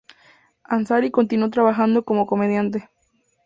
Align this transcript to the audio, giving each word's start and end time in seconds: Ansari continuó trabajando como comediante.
Ansari 0.63 1.11
continuó 1.11 1.51
trabajando 1.51 2.03
como 2.03 2.25
comediante. 2.25 2.89